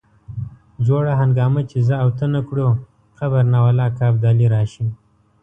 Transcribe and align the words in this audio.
جوړه 0.85 1.11
هنګامه 1.21 1.61
چې 1.69 1.77
زه 1.87 1.95
او 2.03 2.09
ته 2.17 2.25
نه 2.33 2.41
کړو 2.47 2.67
قبر 3.19 3.43
نه 3.53 3.59
والله 3.63 3.87
که 3.95 4.01
ابدالي 4.11 4.47
راشي. 4.55 4.85